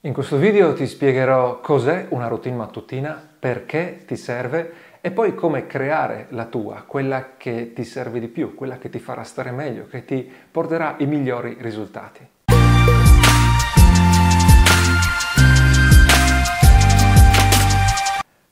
[0.00, 5.66] In questo video ti spiegherò cos'è una routine mattutina, perché ti serve e poi come
[5.66, 9.86] creare la tua, quella che ti serve di più, quella che ti farà stare meglio,
[9.86, 12.28] che ti porterà i migliori risultati.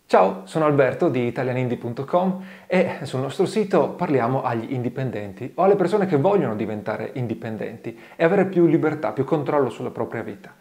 [0.06, 6.06] Ciao, sono Alberto di italianindie.com e sul nostro sito parliamo agli indipendenti o alle persone
[6.06, 10.54] che vogliono diventare indipendenti e avere più libertà, più controllo sulla propria vita.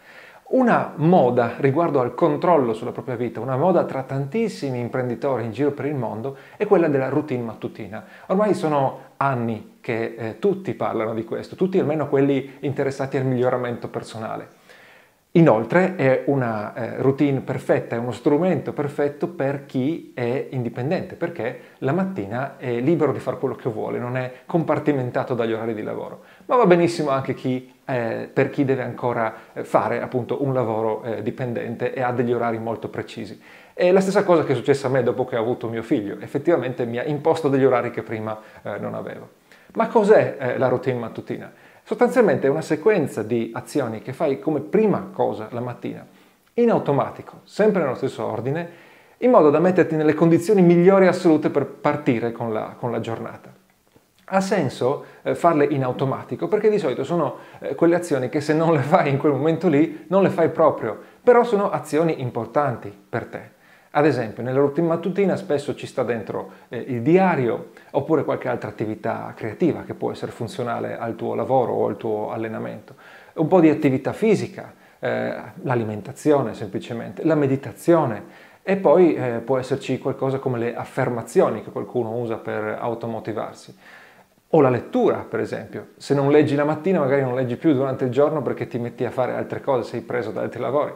[0.46, 5.72] Una moda riguardo al controllo sulla propria vita, una moda tra tantissimi imprenditori in giro
[5.72, 8.04] per il mondo, è quella della routine mattutina.
[8.28, 13.88] Ormai sono anni che eh, tutti parlano di questo, tutti almeno quelli interessati al miglioramento
[13.88, 14.62] personale.
[15.36, 21.60] Inoltre è una eh, routine perfetta, è uno strumento perfetto per chi è indipendente, perché
[21.80, 25.82] la mattina è libero di fare quello che vuole, non è compartimentato dagli orari di
[25.82, 26.22] lavoro.
[26.46, 31.04] Ma va benissimo anche chi, eh, per chi deve ancora eh, fare appunto un lavoro
[31.04, 33.40] eh, dipendente e ha degli orari molto precisi.
[33.74, 36.20] È la stessa cosa che è successa a me dopo che ho avuto mio figlio,
[36.20, 39.42] effettivamente mi ha imposto degli orari che prima eh, non avevo.
[39.74, 41.52] Ma cos'è eh, la routine mattutina?
[41.84, 46.06] Sostanzialmente è una sequenza di azioni che fai come prima cosa la mattina,
[46.56, 48.70] in automatico, sempre nello stesso ordine,
[49.18, 53.62] in modo da metterti nelle condizioni migliori assolute per partire con la, con la giornata.
[54.26, 58.54] Ha senso eh, farle in automatico perché di solito sono eh, quelle azioni che se
[58.54, 62.92] non le fai in quel momento lì non le fai proprio, però sono azioni importanti
[63.10, 63.52] per te.
[63.92, 68.70] Ad esempio, nella routine mattutina spesso ci sta dentro eh, il diario oppure qualche altra
[68.70, 72.96] attività creativa che può essere funzionale al tuo lavoro o al tuo allenamento.
[73.34, 74.82] Un po' di attività fisica,
[75.64, 78.24] l'alimentazione semplicemente, la meditazione
[78.64, 83.76] e poi eh, può esserci qualcosa come le affermazioni che qualcuno usa per automotivarsi.
[84.56, 85.90] O la lettura, per esempio.
[85.98, 89.04] Se non leggi la mattina, magari non leggi più durante il giorno perché ti metti
[89.04, 90.94] a fare altre cose, sei preso da altri lavori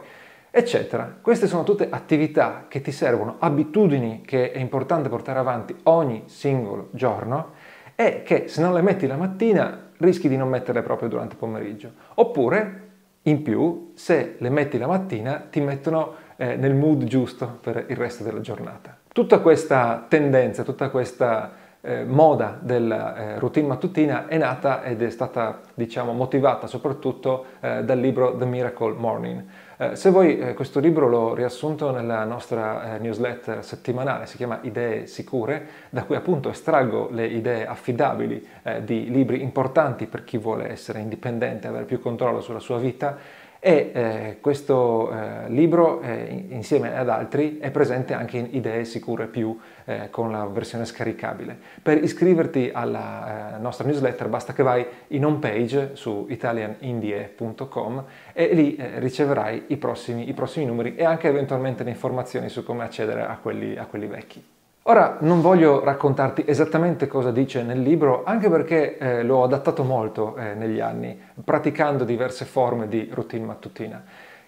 [0.50, 1.16] eccetera.
[1.20, 6.88] Queste sono tutte attività che ti servono, abitudini che è importante portare avanti ogni singolo
[6.92, 7.52] giorno
[7.94, 11.38] e che se non le metti la mattina rischi di non metterle proprio durante il
[11.38, 11.92] pomeriggio.
[12.14, 12.86] Oppure,
[13.22, 17.96] in più, se le metti la mattina ti mettono eh, nel mood giusto per il
[17.96, 18.96] resto della giornata.
[19.12, 25.10] Tutta questa tendenza, tutta questa eh, moda della eh, routine mattutina è nata ed è
[25.10, 29.44] stata, diciamo, motivata soprattutto eh, dal libro The Miracle Morning.
[29.76, 34.58] Eh, se vuoi, eh, questo libro l'ho riassunto nella nostra eh, newsletter settimanale, si chiama
[34.62, 38.46] Idee sicure, da cui appunto estraggo le idee affidabili
[38.82, 43.16] di libri importanti per chi vuole essere indipendente, avere più controllo sulla sua vita
[43.60, 49.26] e eh, questo eh, libro, eh, insieme ad altri, è presente anche in Idee Sicure
[49.26, 51.58] Più eh, con la versione scaricabile.
[51.82, 58.54] Per iscriverti alla eh, nostra newsletter basta che vai in home page su italianindie.com e
[58.54, 62.84] lì eh, riceverai i prossimi, i prossimi, numeri e anche eventualmente le informazioni su come
[62.84, 64.57] accedere a quelli, a quelli vecchi.
[64.88, 70.34] Ora non voglio raccontarti esattamente cosa dice nel libro, anche perché eh, l'ho adattato molto
[70.36, 74.02] eh, negli anni, praticando diverse forme di routine mattutina.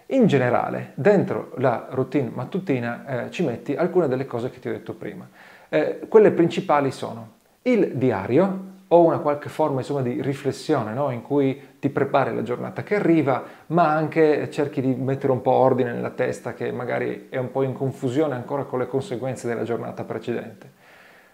[0.06, 4.72] In generale, dentro la routine mattutina eh, ci metti alcune delle cose che ti ho
[4.72, 5.28] detto prima.
[5.68, 11.10] Eh, quelle principali sono il diario, o una qualche forma insomma, di riflessione no?
[11.10, 15.52] in cui ti prepari la giornata che arriva, ma anche cerchi di mettere un po'
[15.52, 19.62] ordine nella testa che magari è un po' in confusione ancora con le conseguenze della
[19.62, 20.78] giornata precedente.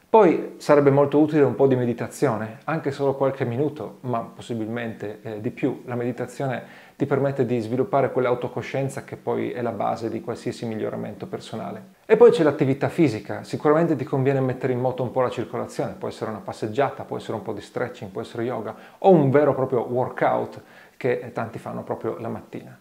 [0.08, 5.40] Poi sarebbe molto utile un po' di meditazione, anche solo qualche minuto, ma possibilmente eh,
[5.40, 5.82] di più.
[5.84, 6.62] La meditazione
[6.96, 11.94] ti permette di sviluppare quell'autocoscienza che poi è la base di qualsiasi miglioramento personale.
[12.06, 15.94] E poi c'è l'attività fisica, sicuramente ti conviene mettere in moto un po' la circolazione,
[15.98, 19.28] può essere una passeggiata, può essere un po' di stretching, può essere yoga o un
[19.28, 20.62] vero e proprio workout
[20.96, 22.78] che tanti fanno proprio la mattina.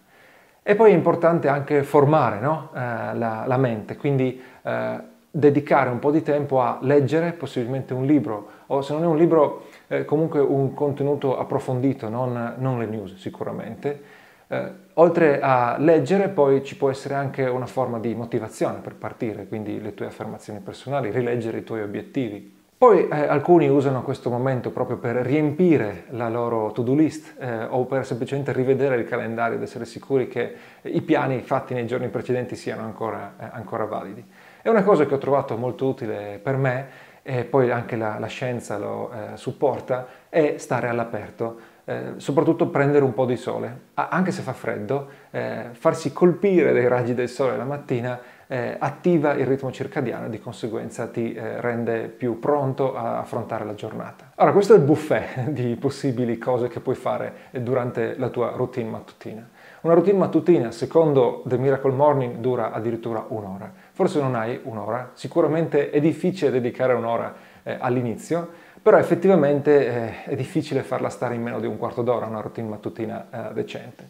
[0.61, 2.71] E poi è importante anche formare no?
[2.73, 8.05] eh, la, la, mente, quindi eh, dedicare un po' di tempo a leggere possibilmente un
[8.05, 12.85] libro o se non è un libro eh, comunque un contenuto approfondito, non, non le
[12.85, 14.01] news sicuramente.
[14.47, 19.45] Eh, oltre a leggere poi ci può essere anche una forma di motivazione per partire,
[19.45, 22.53] quindi le tue affermazioni personali, rileggere i tuoi obiettivi.
[22.77, 27.83] Poi eh, alcuni usano questo momento proprio per riempire la loro to-do list eh, o
[27.85, 32.55] per semplicemente rivedere il calendario ed essere sicuri che i piani fatti nei giorni precedenti
[32.55, 34.23] siano ancora, eh, ancora validi.
[34.65, 36.87] È una cosa che ho trovato molto utile per me
[37.21, 43.03] e poi anche la, la scienza lo eh, supporta, è stare all'aperto, eh, soprattutto prendere
[43.03, 47.55] un po' di sole, anche se fa freddo, eh, farsi colpire dai raggi del sole
[47.55, 52.95] la mattina eh, attiva il ritmo circadiano e di conseguenza ti eh, rende più pronto
[52.95, 54.31] a affrontare la giornata.
[54.35, 58.89] Allora, questo è il buffet di possibili cose che puoi fare durante la tua routine
[58.89, 59.47] mattutina.
[59.81, 63.71] Una routine mattutina, secondo The Miracle Morning, dura addirittura un'ora.
[63.91, 68.49] Forse non hai un'ora, sicuramente è difficile dedicare un'ora eh, all'inizio,
[68.81, 72.67] però effettivamente eh, è difficile farla stare in meno di un quarto d'ora, una routine
[72.67, 74.09] mattutina eh, decente.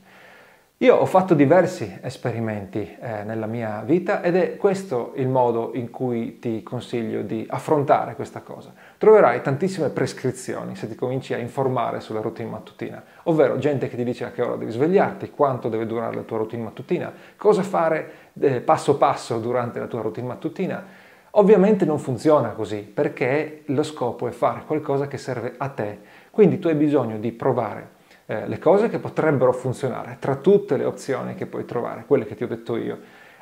[0.80, 5.89] Io ho fatto diversi esperimenti eh, nella mia vita ed è questo il modo in
[5.89, 8.74] cui ti consiglio di affrontare questa cosa.
[8.98, 14.04] Troverai tantissime prescrizioni se ti cominci a informare sulla routine mattutina, ovvero gente che ti
[14.04, 18.12] dice a che ora devi svegliarti, quanto deve durare la tua routine mattutina, cosa fare
[18.38, 20.86] eh, passo passo durante la tua routine mattutina.
[21.38, 26.00] Ovviamente non funziona così perché lo scopo è fare qualcosa che serve a te,
[26.31, 27.94] quindi tu hai bisogno di provare
[28.25, 32.36] eh, le cose che potrebbero funzionare tra tutte le opzioni che puoi trovare, quelle che
[32.36, 33.00] ti ho detto io,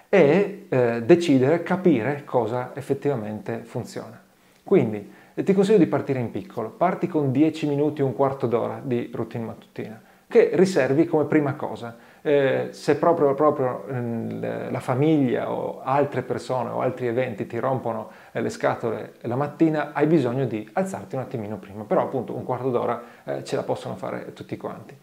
[0.09, 4.21] e eh, decidere, capire cosa effettivamente funziona.
[4.63, 8.79] Quindi eh, ti consiglio di partire in piccolo, parti con 10 minuti, un quarto d'ora
[8.83, 15.51] di routine mattutina, che riservi come prima cosa eh, se proprio, proprio eh, la famiglia
[15.51, 20.45] o altre persone o altri eventi ti rompono eh, le scatole la mattina, hai bisogno
[20.45, 24.33] di alzarti un attimino prima, però appunto un quarto d'ora eh, ce la possono fare
[24.33, 24.97] tutti quanti.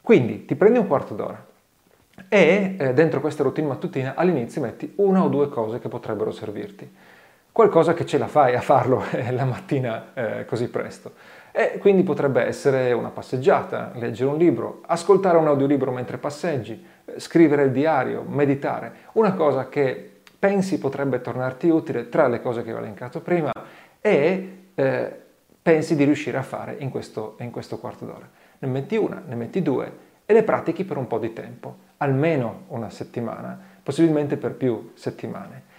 [0.00, 1.42] Quindi ti prendi un quarto d'ora
[2.28, 6.90] e eh, dentro questa routine mattutina all'inizio metti una o due cose che potrebbero servirti
[7.52, 11.12] qualcosa che ce la fai a farlo la mattina eh, così presto.
[11.52, 16.82] E quindi potrebbe essere una passeggiata, leggere un libro, ascoltare un audiolibro mentre passeggi,
[17.16, 22.72] scrivere il diario, meditare, una cosa che pensi potrebbe tornarti utile tra le cose che
[22.72, 23.52] ho elencato prima
[24.00, 25.20] e eh,
[25.62, 28.28] pensi di riuscire a fare in questo, in questo quarto d'ora.
[28.58, 32.62] Ne metti una, ne metti due e le pratichi per un po' di tempo, almeno
[32.68, 35.70] una settimana, possibilmente per più settimane.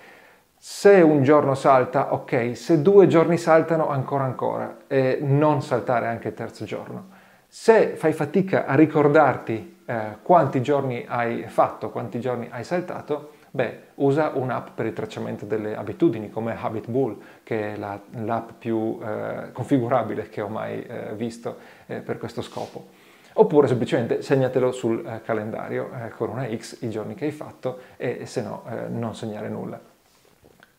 [0.65, 6.29] Se un giorno salta, ok, se due giorni saltano, ancora ancora, e non saltare anche
[6.29, 7.09] il terzo giorno.
[7.49, 13.79] Se fai fatica a ricordarti eh, quanti giorni hai fatto, quanti giorni hai saltato, beh,
[13.95, 18.97] usa un'app per il tracciamento delle abitudini come Habit Bull, che è la, l'app più
[19.03, 21.57] eh, configurabile che ho mai eh, visto
[21.87, 22.87] eh, per questo scopo.
[23.33, 27.79] Oppure semplicemente segnatelo sul eh, calendario eh, con una X i giorni che hai fatto
[27.97, 29.91] e se no non segnare nulla.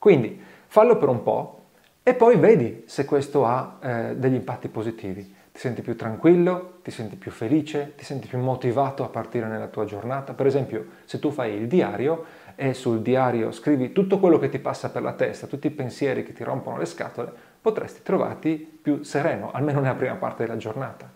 [0.05, 1.61] Quindi fallo per un po'
[2.03, 5.23] e poi vedi se questo ha eh, degli impatti positivi.
[5.51, 9.69] Ti senti più tranquillo, ti senti più felice, ti senti più motivato a partire nella
[9.69, 10.35] tua giornata.
[10.35, 14.59] Per esempio, se tu fai il diario e sul diario scrivi tutto quello che ti
[14.59, 19.05] passa per la testa, tutti i pensieri che ti rompono le scatole, potresti trovarti più
[19.05, 21.11] sereno, almeno nella prima parte della giornata.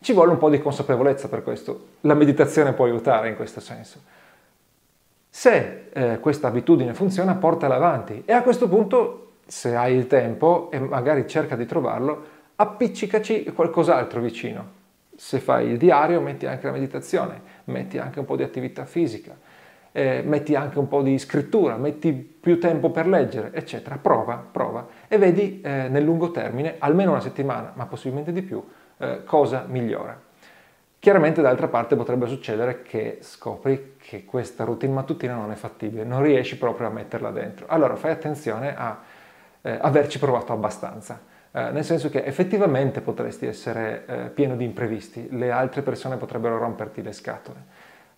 [0.00, 1.90] Ci vuole un po' di consapevolezza per questo.
[2.00, 4.00] La meditazione può aiutare in questo senso.
[5.34, 10.70] Se eh, questa abitudine funziona, portala avanti e a questo punto, se hai il tempo
[10.70, 12.22] e magari cerca di trovarlo,
[12.54, 14.80] appiccicaci qualcos'altro vicino.
[15.16, 19.34] Se fai il diario, metti anche la meditazione, metti anche un po' di attività fisica,
[19.90, 23.96] eh, metti anche un po' di scrittura, metti più tempo per leggere, eccetera.
[23.96, 28.62] Prova, prova e vedi eh, nel lungo termine, almeno una settimana, ma possibilmente di più,
[28.98, 30.30] eh, cosa migliora.
[31.02, 36.22] Chiaramente d'altra parte potrebbe succedere che scopri che questa routine mattutina non è fattibile, non
[36.22, 37.66] riesci proprio a metterla dentro.
[37.68, 39.00] Allora fai attenzione a
[39.62, 41.20] eh, averci provato abbastanza,
[41.50, 46.56] eh, nel senso che effettivamente potresti essere eh, pieno di imprevisti, le altre persone potrebbero
[46.56, 47.58] romperti le scatole,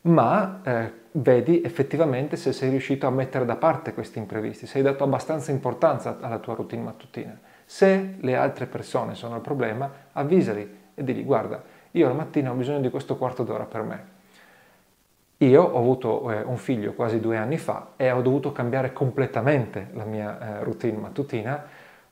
[0.03, 4.85] ma eh, vedi effettivamente se sei riuscito a mettere da parte questi imprevisti, se hai
[4.85, 7.35] dato abbastanza importanza alla tua routine mattutina.
[7.65, 11.63] Se le altre persone sono il problema, avvisali e digli guarda,
[11.97, 14.13] io la mattina ho bisogno di questo quarto d'ora per me.
[15.39, 19.89] Io ho avuto eh, un figlio quasi due anni fa e ho dovuto cambiare completamente
[19.93, 21.65] la mia eh, routine mattutina,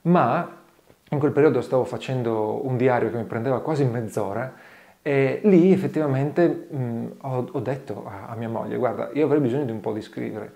[0.03, 0.61] ma
[1.09, 4.55] in quel periodo stavo facendo un diario che mi prendeva quasi mezz'ora
[5.03, 9.65] e lì effettivamente mh, ho, ho, detto a, a, mia moglie, guarda, io avrei bisogno
[9.65, 10.53] di un po' di scrivere.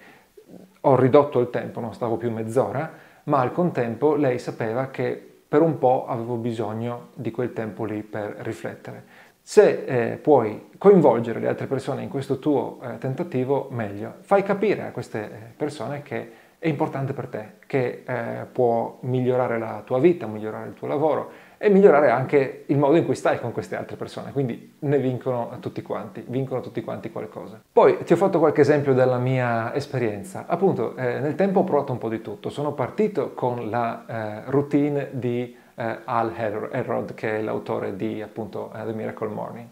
[0.83, 2.93] Ho ridotto il tempo, non stavo più mezz'ora,
[3.25, 8.03] ma al contempo lei sapeva che per un po' avevo bisogno di quel tempo lì
[8.03, 9.05] per riflettere.
[9.41, 14.17] Se eh, puoi coinvolgere le altre persone in questo tuo eh, tentativo, meglio.
[14.23, 19.59] Fai capire a queste eh, persone che è importante per te, che eh, può migliorare
[19.59, 23.41] la tua vita, migliorare il tuo lavoro e migliorare anche il modo in cui stai
[23.41, 24.33] con queste altre persone.
[24.33, 27.61] Quindi ne vincono tutti quanti, vincono tutti quanti qualcosa.
[27.73, 30.45] Poi ti ho fatto qualche esempio della mia esperienza.
[30.47, 32.51] Appunto, eh, nel tempo ho provato un po' di tutto.
[32.51, 36.33] Sono partito con la eh, routine di eh, Al
[36.73, 39.69] Elrod, che è l'autore di appunto uh, The Miracle Morning,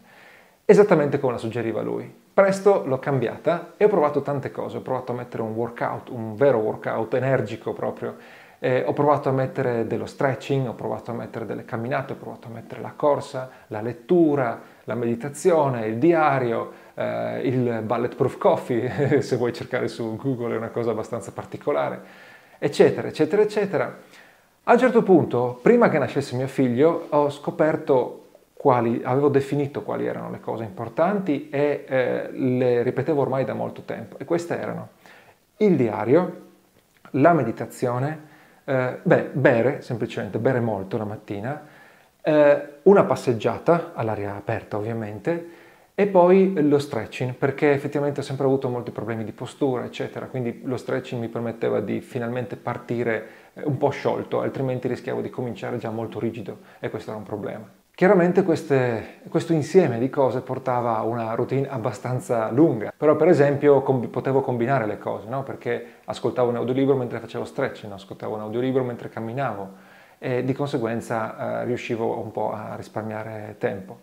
[0.63, 2.23] esattamente come la suggeriva lui.
[2.33, 6.35] Presto l'ho cambiata e ho provato tante cose, ho provato a mettere un workout, un
[6.35, 8.15] vero workout energico proprio,
[8.65, 12.47] eh, ho provato a mettere dello stretching, ho provato a mettere delle camminate, ho provato
[12.47, 19.35] a mettere la corsa, la lettura, la meditazione, il diario, eh, il Bulletproof Coffee, se
[19.35, 22.01] vuoi cercare su Google è una cosa abbastanza particolare,
[22.57, 23.97] eccetera, eccetera, eccetera.
[24.63, 30.07] A un certo punto, prima che nascesse mio figlio, ho scoperto quali, avevo definito quali
[30.07, 34.17] erano le cose importanti e eh, le ripetevo ormai da molto tempo.
[34.17, 34.89] E queste erano
[35.57, 36.41] il diario,
[37.11, 38.33] la meditazione,
[38.65, 41.65] eh, beh, bere, semplicemente bere molto la mattina,
[42.21, 45.63] eh, una passeggiata all'aria aperta ovviamente,
[45.97, 50.61] e poi lo stretching, perché effettivamente ho sempre avuto molti problemi di postura, eccetera, quindi
[50.65, 55.77] lo stretching mi permetteva di finalmente partire eh, un po' sciolto, altrimenti rischiavo di cominciare
[55.77, 57.84] già molto rigido e questo era un problema.
[57.95, 63.83] Chiaramente queste, questo insieme di cose portava a una routine abbastanza lunga, però per esempio
[63.83, 65.43] com- potevo combinare le cose, no?
[65.43, 69.69] perché ascoltavo un audiolibro mentre facevo stretching, ascoltavo un audiolibro mentre camminavo
[70.17, 73.97] e di conseguenza eh, riuscivo un po' a risparmiare tempo.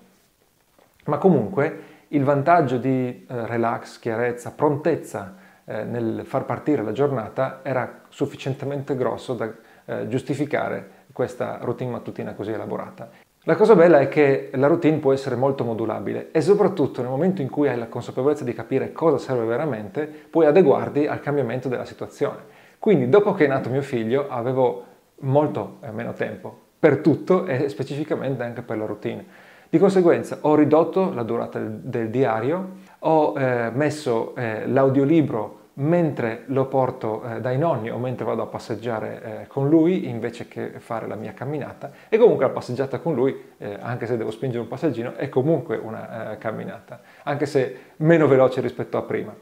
[1.05, 5.35] Ma comunque il vantaggio di eh, relax, chiarezza, prontezza
[5.67, 9.53] eh, nel far partire la giornata era sufficientemente grosso da
[9.85, 13.22] eh, giustificare questa routine mattutina così elaborata.
[13.45, 17.43] La cosa bella è che la routine può essere molto modulabile e soprattutto nel momento
[17.43, 21.85] in cui hai la consapevolezza di capire cosa serve veramente, puoi adeguarti al cambiamento della
[21.85, 22.39] situazione.
[22.79, 24.85] Quindi dopo che è nato mio figlio avevo
[25.23, 29.27] molto eh, meno tempo per tutto e specificamente anche per la routine.
[29.69, 32.69] Di conseguenza ho ridotto la durata del, diario,
[33.01, 38.47] ho eh, messo eh, l'audiolibro mentre lo porto eh, dai nonni o mentre vado a
[38.47, 43.14] passeggiare eh, con lui invece che fare la mia camminata e comunque la passeggiata con
[43.14, 47.76] lui, eh, anche se devo spingere un passeggino, è comunque una eh, camminata, anche se
[47.97, 49.35] meno veloce rispetto a prima.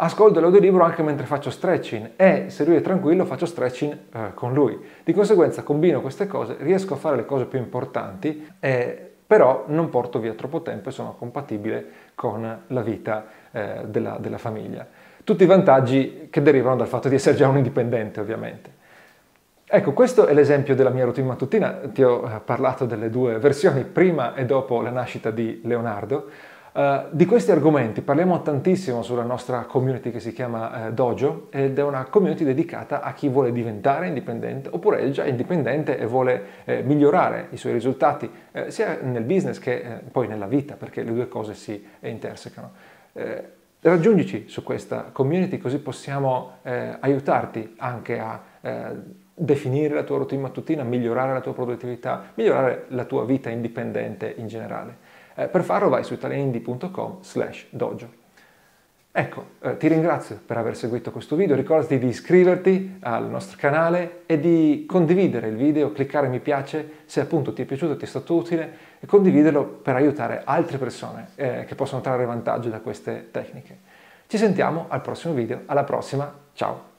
[0.00, 4.54] Ascolto l'audiolibro anche mentre faccio stretching e se lui è tranquillo faccio stretching eh, con
[4.54, 4.78] lui.
[5.04, 8.46] Di conseguenza combino queste cose, riesco a fare le cose più importanti,
[9.28, 14.38] però non porto via troppo tempo e sono compatibile con la vita eh, della, della
[14.38, 14.86] famiglia.
[15.28, 18.70] Tutti i vantaggi che derivano dal fatto di essere già un indipendente, ovviamente.
[19.66, 21.80] Ecco, questo è l'esempio della mia routine mattutina.
[21.92, 26.30] Ti ho eh, parlato delle due versioni, prima e dopo la nascita di Leonardo.
[26.72, 31.78] Uh, di questi argomenti parliamo tantissimo sulla nostra community che si chiama uh, Dojo ed
[31.78, 36.42] è una community dedicata a chi vuole diventare indipendente oppure è già indipendente e vuole
[36.64, 41.02] eh, migliorare i suoi risultati eh, sia nel business che eh, poi nella vita perché
[41.02, 42.96] le due cose si intersecano.
[43.80, 48.96] Raggiungici su questa community così possiamo eh, aiutarti anche a eh,
[49.34, 54.48] definire la tua routine mattutina, migliorare la tua produttività, migliorare la tua vita indipendente in
[54.48, 54.96] generale.
[55.36, 58.17] Eh, per farlo vai su italianindie.com slash dojo.
[59.18, 64.20] Ecco, eh, ti ringrazio per aver seguito questo video, ricordati di iscriverti al nostro canale
[64.26, 68.06] e di condividere il video, cliccare mi piace se appunto ti è piaciuto, ti è
[68.06, 73.30] stato utile e condividerlo per aiutare altre persone eh, che possono trarre vantaggio da queste
[73.32, 73.78] tecniche.
[74.28, 76.97] Ci sentiamo al prossimo video, alla prossima, ciao!